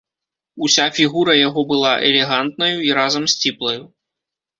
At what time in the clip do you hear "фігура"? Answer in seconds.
0.99-1.35